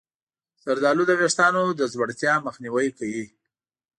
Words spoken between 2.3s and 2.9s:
مخنیوی